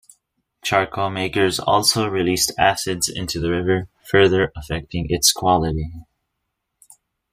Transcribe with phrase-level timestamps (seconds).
[0.63, 5.91] Charcoal makers also released acids into the river, further affecting its quality.